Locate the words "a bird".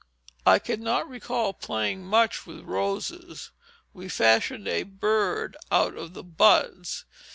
4.67-5.55